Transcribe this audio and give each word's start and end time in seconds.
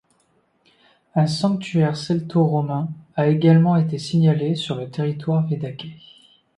Un 1.13 1.27
sanctuaire 1.27 1.95
celto-romain 1.95 2.89
a 3.15 3.27
également 3.27 3.75
été 3.77 3.99
signalé 3.99 4.55
sur 4.55 4.75
le 4.75 4.89
territoire 4.89 5.45
védaquais. 5.45 5.93